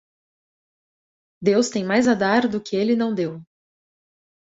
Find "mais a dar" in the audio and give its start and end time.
1.85-2.47